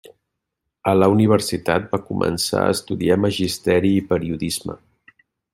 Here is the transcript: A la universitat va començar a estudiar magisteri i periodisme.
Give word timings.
A 0.91 0.93
la 1.01 1.09
universitat 1.15 1.85
va 1.91 2.01
començar 2.09 2.63
a 2.65 2.73
estudiar 2.79 3.21
magisteri 3.29 3.95
i 4.03 4.03
periodisme. 4.15 4.83